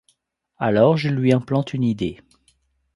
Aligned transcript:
Alors 0.57 0.97
je 0.97 1.09
lui 1.09 1.31
implante 1.31 1.75
une 1.75 1.83
idée. 1.83 2.19